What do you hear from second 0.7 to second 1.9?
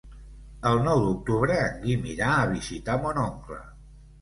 nou d'octubre en